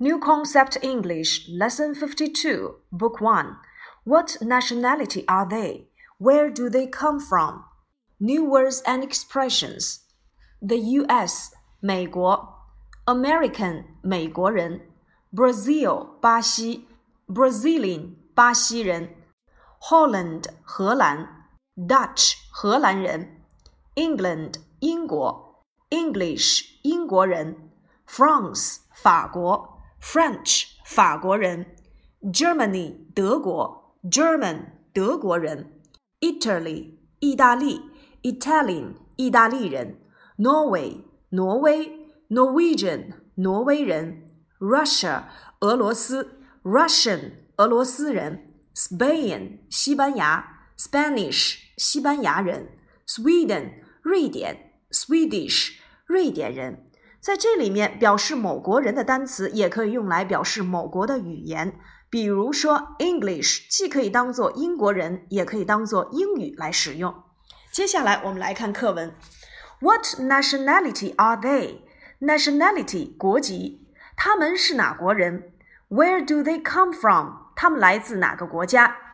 [0.00, 3.56] New Concept English, Lesson 52, Book 1.
[4.04, 5.88] What nationality are they?
[6.18, 7.64] Where do they come from?
[8.20, 10.00] New words and expressions.
[10.60, 11.50] The U.S.
[11.80, 12.56] 美国
[13.06, 14.80] American 美国人
[15.32, 16.88] Brazil 巴西
[17.26, 19.14] Brazilian 巴西人
[19.80, 23.42] Holland 荷兰 Dutch 荷兰人
[23.94, 27.70] England 英国 English 英国人
[28.08, 31.74] France 法国 French 法国人，
[32.32, 35.80] Germany 德国，German 德国人，
[36.20, 37.80] Italy 意大利，
[38.22, 40.00] Italian 意大利人，
[40.38, 45.24] Norway 挪威，Norwegian 挪威人，Russia
[45.60, 52.68] 俄罗斯，Russian 俄罗斯人，Spain 西班牙，Spanish 西班牙人，
[53.06, 55.74] Sweden 瑞典，Swedish
[56.06, 56.86] 瑞典人。
[57.21, 61.75] 在这里面，表示某国人的单词也可以用来表示某国的语言。
[62.09, 67.13] 比如说，English 既可以当做英国人，也可以当做英语来使用。
[67.71, 69.13] 接下来我们来看课文。
[69.81, 71.81] What nationality are they?
[72.19, 75.53] Nationality 国籍，他们是哪国人
[75.89, 77.51] ？Where do they come from?
[77.55, 79.10] 他们来自哪个国家？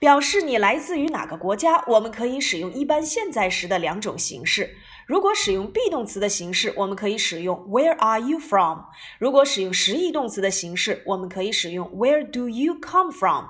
[0.00, 4.76] 表示你来自于哪个国家，我们可以使用一般现在时的两种形式。
[5.06, 8.80] 如果使用 be 动词的形式，我们可以使用 Where are you from？
[9.18, 13.46] 如果使用实义动词的形式，我们可以使用 Where do you come from？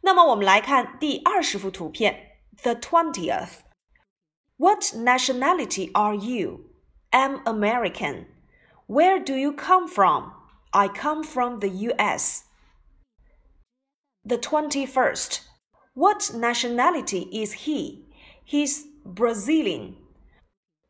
[0.00, 6.60] 那么我们来看第二十幅图片，The twentieth。What nationality are you?
[7.10, 8.26] I'm American.
[8.86, 10.32] Where do you come from?
[10.70, 12.44] I come from the U.S.
[14.24, 15.40] The twenty-first.
[15.97, 18.05] What nationality is he?
[18.45, 19.95] He's Brazilian.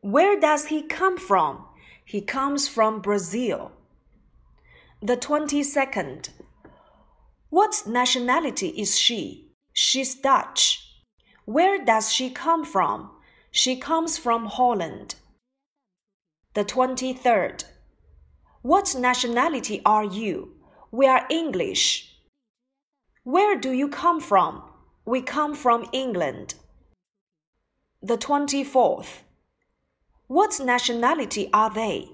[0.01, 1.63] Where does he come from?
[2.03, 3.71] He comes from Brazil.
[5.01, 6.31] The 22nd.
[7.49, 9.53] What nationality is she?
[9.71, 10.85] She's Dutch.
[11.45, 13.09] Where does she come from?
[13.49, 15.15] She comes from Holland.
[16.53, 17.63] The 23rd.
[18.61, 20.57] What nationality are you?
[20.91, 22.13] We are English.
[23.23, 24.63] Where do you come from?
[25.07, 26.55] We come from England.
[28.03, 29.21] The 24th.
[30.27, 32.09] What nationality are they?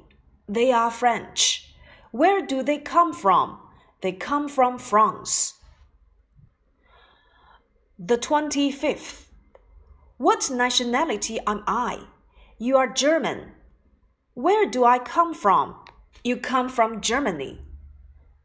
[0.47, 1.73] They are French.
[2.11, 3.57] Where do they come from?
[4.01, 5.55] They come from France.
[7.97, 9.25] The 25th.
[10.17, 12.03] What nationality am I?
[12.59, 13.53] You are German.
[14.35, 15.77] Where do I come from?
[16.23, 17.59] You come from Germany.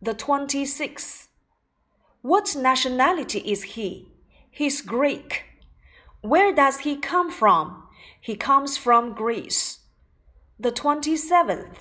[0.00, 1.26] The 26th.
[2.22, 4.15] What nationality is he?
[4.50, 5.44] He's Greek.
[6.20, 7.84] Where does he come from?
[8.20, 9.81] He comes from Greece.
[10.59, 11.78] The 27th.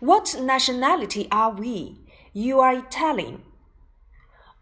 [0.00, 1.98] What nationality are we?
[2.32, 3.42] You are Italian.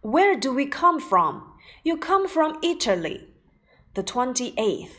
[0.01, 1.53] Where do we come from?
[1.85, 3.29] You come from Italy.
[3.95, 4.97] The 28th.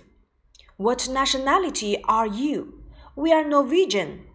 [0.77, 2.83] What nationality are you?
[3.15, 4.25] We are Norwegian.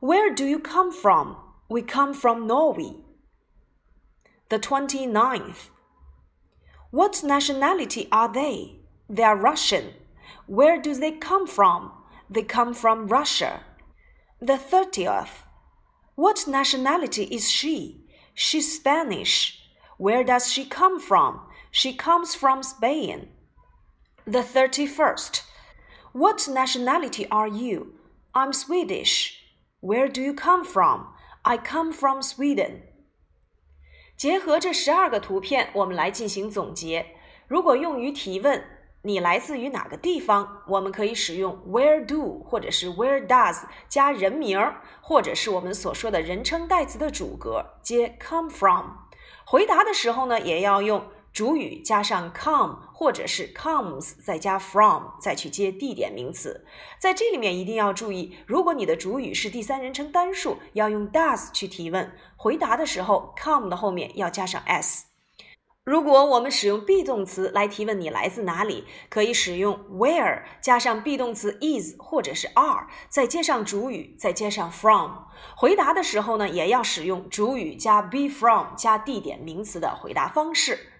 [0.00, 1.36] Where do you come from?
[1.68, 2.94] We come from Norway.
[4.48, 5.70] The 29th.
[6.92, 8.76] What nationality are they?
[9.08, 9.94] They are Russian.
[10.46, 11.90] Where do they come from?
[12.28, 13.62] They come from Russia.
[14.42, 15.46] The 30th.
[16.16, 18.04] What nationality is she?
[18.34, 19.58] She's Spanish.
[19.96, 21.40] Where does she come from?
[21.70, 23.30] She comes from Spain.
[24.26, 25.44] The 31st.
[26.12, 27.94] What nationality are you?
[28.34, 29.42] I'm Swedish.
[29.80, 31.06] Where do you come from?
[31.42, 32.82] I come from Sweden.
[34.22, 37.06] 结合这十二个图片，我们来进行总结。
[37.48, 38.62] 如果用于提问，
[39.02, 40.62] 你来自于哪个地方？
[40.68, 48.90] 我们可以使用 Where do 或者是 Where does 加人名儿，或者是我们所说的人称代词的主格接 come from。
[49.44, 56.66] 回答的时候呢，也要用主语加上 come 或者是 comes 再加 from 再去接地点名词。
[56.98, 62.12] 在这里面一定要注意，如果你的主语是第三人称单数，要用 does 去提问。
[62.36, 65.06] 回答的时候，come 的后面要加上 s。
[65.84, 75.10] 如果我们使用 be 动词来提问你来自哪里，可以使用 where 加上 be 动词 is 或者是 are，再接上主语，再接上 from。
[75.56, 80.91] 回答的时候呢，也要使用主语加 be from 加地点名词的回答方式。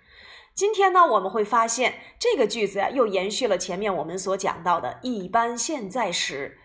[0.54, 6.58] 今天呢，我们会发现这个句子呀，又延续了前面我们所讲到的一般现在时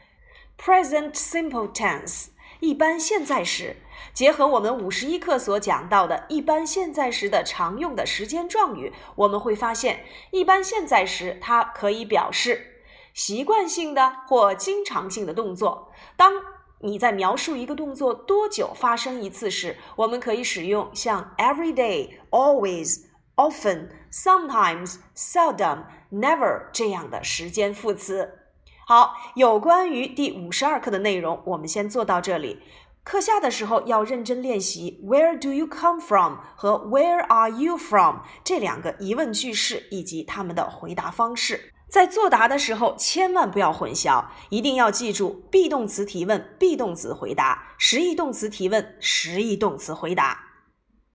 [0.58, 2.28] （present simple tense）。
[2.60, 3.78] 一般现在时，
[4.14, 12.82] 结合我们五十一课所讲到的一般现在时的常用的时间状语，我们会发现，一般现在时它可以表示
[13.14, 15.94] 习惯性的或经常性的动作。
[16.18, 16.34] 当
[16.80, 23.04] 你在描述一个动作多久发生一次时，我们可以使用像 every day、always、
[23.38, 28.40] often、sometimes、seldom、never 这样的时间副词。
[28.86, 32.62] 好，有关于第五十二课的内容，我们先做到这里。
[33.04, 41.74] 课下的时候要认真练习 Where do you come from 和 Where are you from 这两个疑问句式以及它们的回答方式。
[41.90, 50.47] 在作答的时候，千万不要混淆，一定要记住：be 动词提问，be 动词回答；实义动词提问，实义动词回答。